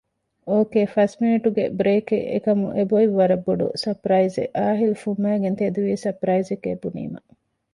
[0.49, 7.19] އޯކޭ ފަސް މިނެޓުގެ ބްރޭކެއް އެކަމް އެބޮތް ވަރަށް ބޮޑު ސަޕްރައިޒެއް އާހިލް ފުންމައިގެން ތެދުވީ ސަޕްރައިޒެކޭ ބުނީމަ